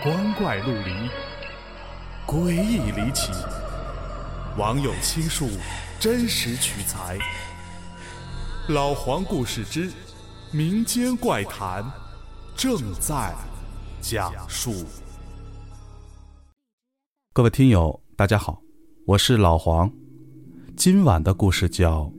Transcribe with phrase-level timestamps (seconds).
[0.00, 1.10] 光怪陆离，
[2.24, 3.32] 诡异离奇。
[4.56, 5.48] 网友倾述，
[5.98, 7.18] 真实取材。
[8.68, 9.90] 老黄故事之
[10.52, 11.84] 民间怪谈
[12.54, 13.34] 正在
[14.00, 14.84] 讲述。
[17.32, 18.62] 各位听友，大家好，
[19.04, 19.90] 我是老黄。
[20.76, 22.02] 今晚的故事叫《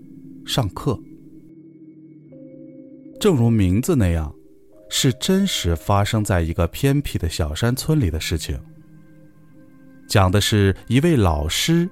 [0.46, 0.92] 上课》。
[3.22, 4.36] 正如名字那样。
[4.90, 8.60] 是真实发生在一个偏僻的小山村里的事情。
[10.08, 11.88] 讲的是一位老师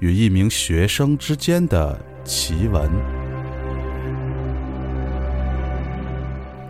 [0.00, 2.90] 与一名学生之间的奇闻。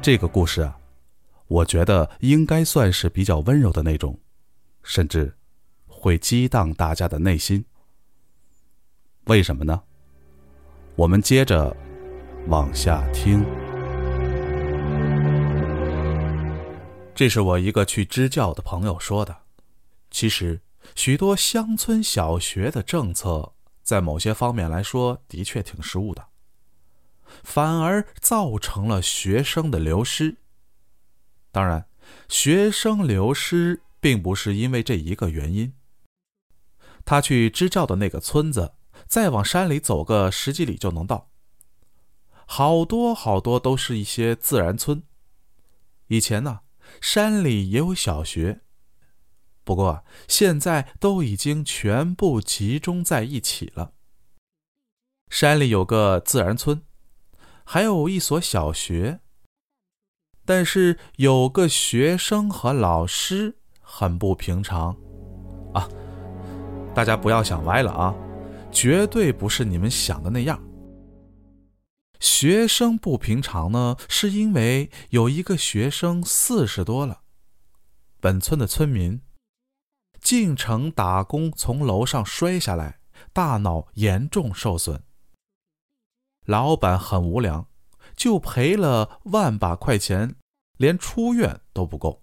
[0.02, 0.78] 这个故事啊，
[1.48, 4.18] 我觉得应该算是比较温柔的那种，
[4.82, 5.34] 甚至
[5.86, 7.64] 会激荡大家的内心。
[9.24, 9.82] 为什么呢？
[10.96, 11.74] 我们接着
[12.48, 13.44] 往下听。
[17.20, 19.42] 这是我一个去支教的朋友说的。
[20.10, 20.62] 其实，
[20.94, 26.28] 许多乡村小学的政策，在某些方面来说，的确挺失误的，
[27.44, 30.38] 反而造成了学生的流失。
[31.52, 31.86] 当然，
[32.26, 35.74] 学生流失并不是因为这一个原因。
[37.04, 38.72] 他去支教的那个村子，
[39.06, 41.28] 再往山里走个十几里就能到。
[42.46, 45.02] 好多好多都是一些自然村。
[46.06, 46.60] 以前呢。
[47.00, 48.60] 山里也有小学，
[49.64, 53.92] 不过现在都已经全部集中在一起了。
[55.28, 56.82] 山里有个自然村，
[57.64, 59.20] 还有一所小学，
[60.44, 64.96] 但是有个学生和老师很不平常
[65.72, 65.88] 啊！
[66.94, 68.14] 大家不要想歪了啊，
[68.72, 70.60] 绝对不是你们想的那样。
[72.20, 77.22] 学生不平常呢，是因为有一个学生四十多了，
[78.20, 79.22] 本村的村民
[80.20, 83.00] 进城打工，从楼上摔下来，
[83.32, 85.02] 大脑严重受损。
[86.44, 87.66] 老板很无良，
[88.14, 90.36] 就赔了万把块钱，
[90.76, 92.22] 连出院都不够。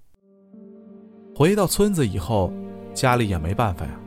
[1.36, 2.53] 回到村子以后，
[2.94, 4.00] 家里也没办法呀，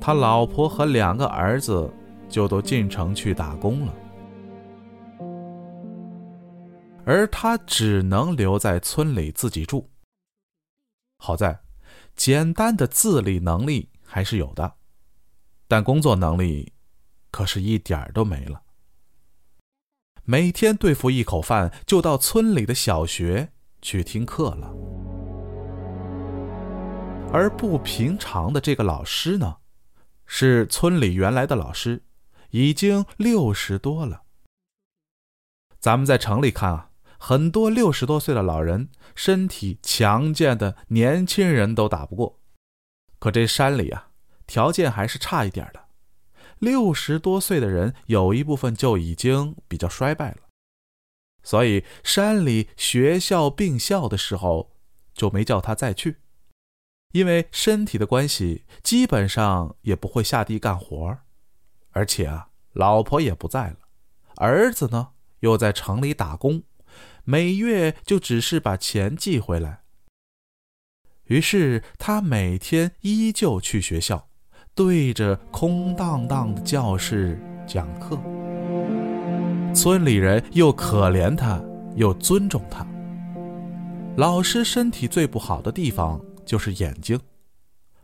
[0.00, 1.88] 他老婆和两个儿子
[2.28, 3.94] 就都进城去打工了。
[7.06, 9.88] 而他只能留在村里自己住。
[11.18, 11.60] 好在，
[12.16, 14.74] 简单的自理能力还是有的，
[15.68, 16.72] 但工作能力
[17.30, 18.60] 可是一点儿都没了。
[20.24, 24.74] 每天对付一口饭，就到村里的小学去听课了。
[27.32, 29.58] 而不平常的这个老师呢，
[30.26, 32.02] 是村里原来的老师，
[32.50, 34.24] 已经六十多了。
[35.78, 36.90] 咱们在城里看啊。
[37.18, 42.40] 很多六十多岁的老人，身体强健的年轻人都打不过。
[43.18, 44.10] 可这山里啊，
[44.46, 45.86] 条件还是差一点的。
[46.58, 50.38] 六十多岁的人有一部分就已经比较衰败了，
[51.42, 54.72] 所以山里学校并校的时候
[55.12, 56.16] 就没叫他再去，
[57.12, 61.18] 因为身体的关系，基本上也不会下地干活
[61.90, 63.76] 而且啊，老婆也不在了，
[64.36, 65.10] 儿子呢
[65.40, 66.62] 又在城里打工。
[67.28, 69.80] 每月就只是把钱寄回来。
[71.24, 74.28] 于是他每天依旧去学校，
[74.76, 78.16] 对着空荡荡的教室讲课。
[79.74, 81.60] 村里人又可怜他，
[81.96, 82.86] 又尊重他。
[84.16, 87.20] 老师身体最不好的地方就是眼睛，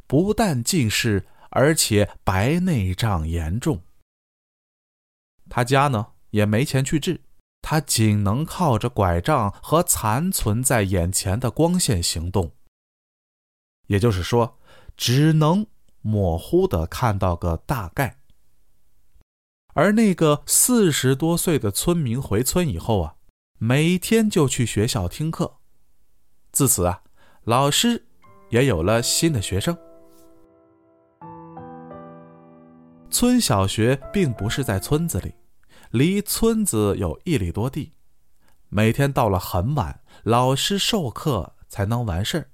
[0.08, 3.80] 不但近视，而且白内障严重。
[5.48, 7.20] 他家呢也没钱去治。
[7.62, 12.52] 他仅能靠着拐杖和残存在眼前的光线行动，
[13.86, 14.58] 也就是说，
[14.96, 15.66] 只能
[16.00, 18.18] 模糊的看到个大概。
[19.74, 23.14] 而那个四十多岁的村民回村以后啊，
[23.58, 25.58] 每天就去学校听课。
[26.50, 27.02] 自此啊，
[27.44, 28.04] 老师
[28.50, 29.74] 也有了新的学生。
[33.08, 35.32] 村小学并不是在村子里。
[35.92, 37.92] 离村子有一里多地，
[38.70, 42.50] 每天到了很晚，老师授课才能完事儿。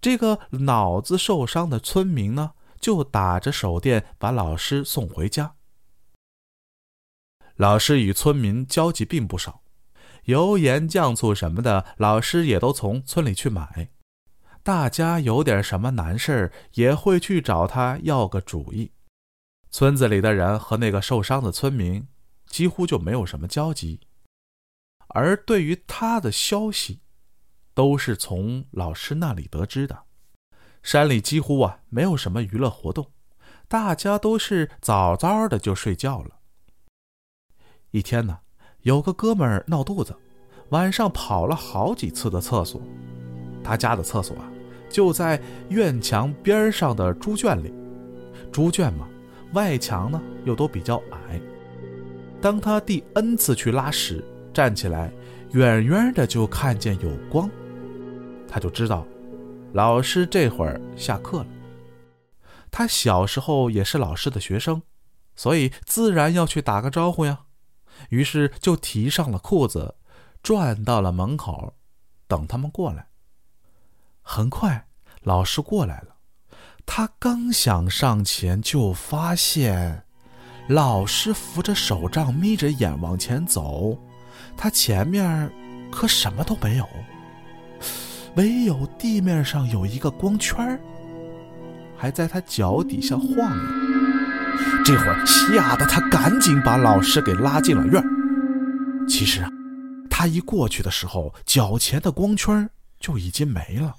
[0.00, 5.56] 这个脑子受伤的村民呢，就打着手电把老师送回家。
[7.56, 9.62] 老师与村民交集并不少，
[10.26, 13.90] 油盐酱醋什么的，老师也都从村里去买。
[14.62, 18.92] 大家有点什么难事儿，也会去找他要个主意。
[19.72, 22.06] 村子里的人和那个受伤的村民。
[22.58, 24.00] 几乎就没有什么交集，
[25.10, 27.02] 而对于他的消息，
[27.72, 30.06] 都是从老师那里得知的。
[30.82, 33.12] 山里几乎啊没有什么娱乐活动，
[33.68, 36.40] 大家都是早早的就睡觉了。
[37.92, 38.40] 一天呢，
[38.80, 40.16] 有个哥们儿闹肚子，
[40.70, 42.82] 晚上跑了好几次的厕所。
[43.62, 44.50] 他家的厕所啊，
[44.90, 47.72] 就在院墙边上的猪圈里。
[48.50, 49.08] 猪圈嘛，
[49.52, 51.40] 外墙呢又都比较矮。
[52.40, 54.24] 当他第 n 次去拉屎，
[54.54, 55.12] 站起来，
[55.52, 57.50] 远远的就看见有光，
[58.46, 59.06] 他就知道，
[59.72, 61.46] 老师这会儿下课了。
[62.70, 64.82] 他小时候也是老师的学生，
[65.34, 67.40] 所以自然要去打个招呼呀。
[68.10, 69.96] 于是就提上了裤子，
[70.42, 71.74] 转到了门口，
[72.28, 73.08] 等他们过来。
[74.22, 74.86] 很快，
[75.22, 76.16] 老师过来了。
[76.86, 80.04] 他刚想上前，就发现。
[80.68, 83.98] 老师扶着手杖，眯着眼往前走，
[84.56, 85.50] 他前面
[85.90, 86.86] 可什么都没有，
[88.36, 90.78] 唯有地面上有一个光圈
[91.96, 93.78] 还在他脚底下晃悠。
[94.84, 98.02] 这会儿吓得他赶紧把老师给拉进了院
[99.08, 99.48] 其实啊，
[100.10, 102.68] 他一过去的时候，脚前的光圈
[103.00, 103.94] 就已经没了。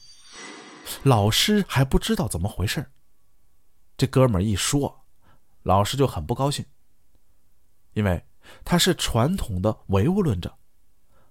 [1.01, 2.85] 老师还不知道怎么回事
[3.97, 4.98] 这哥们儿一说。
[5.69, 6.65] 老师就很不高兴，
[7.93, 8.25] 因为
[8.65, 10.57] 他是传统的唯物论者，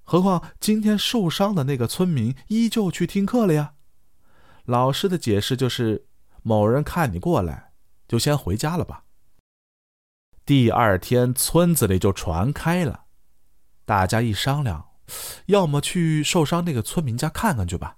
[0.05, 3.75] 何况今天受伤的那个村民依旧去听课了呀。
[4.65, 6.07] 老师的解释就是：
[6.45, 7.73] 某人看你过来，
[8.07, 9.03] 就先回家了吧。
[10.47, 13.07] 第二天村子里就传开了，
[13.85, 14.91] 大家一商量，
[15.47, 17.97] 要么去受伤那个村民家看看去吧。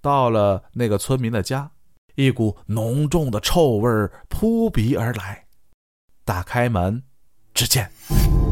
[0.00, 1.70] 到了那个村民的家。
[2.14, 3.90] 一股浓重的臭味
[4.28, 5.46] 扑鼻而来，
[6.24, 7.02] 打开门，
[7.52, 7.90] 只见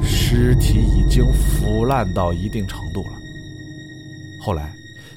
[0.02, 3.16] 尸体已经腐烂到一定程度了。
[4.44, 4.72] 后来，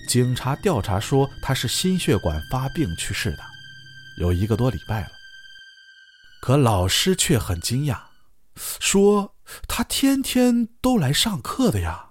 [0.07, 3.39] 警察调查说他是心血管发病去世的，
[4.19, 5.07] 有一个多礼拜了。
[6.41, 7.97] 可老师却很惊讶，
[8.55, 9.35] 说
[9.67, 12.09] 他天天都来上课的呀。